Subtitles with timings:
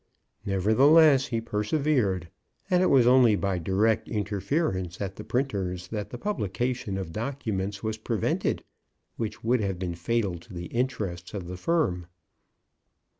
[0.47, 2.27] Nevertheless, he persevered,
[2.71, 7.83] and it was only by direct interference at the printer's, that the publication of documents
[7.83, 8.63] was prevented
[9.17, 12.07] which would have been fatal to the interests of the firm.